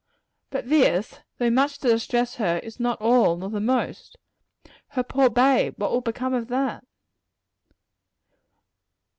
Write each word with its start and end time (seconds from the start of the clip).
But 0.49 0.67
this, 0.67 1.19
though 1.37 1.51
much 1.51 1.77
to 1.77 1.87
distress 1.87 2.37
her, 2.37 2.57
is 2.63 2.79
not 2.79 2.99
all, 2.99 3.37
nor 3.37 3.51
the 3.51 3.61
most. 3.61 4.17
Her 4.87 5.03
poor 5.03 5.29
bade! 5.29 5.75
what 5.77 5.91
will 5.91 6.01
become 6.01 6.33
of 6.33 6.47
that? 6.47 6.83